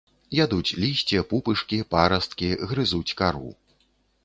Ядуць 0.37 0.75
лісце, 0.83 1.21
пупышкі, 1.33 1.79
парасткі, 1.93 2.51
грызуць 2.73 3.15
кару. 3.23 3.49